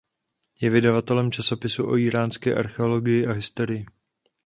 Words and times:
Je 0.61 0.69
vydavatelem 0.75 1.29
časopisu 1.29 1.85
o 1.85 1.93
íránské 2.05 2.55
archeologii 2.63 3.25
a 3.29 3.37
historii. 3.41 3.85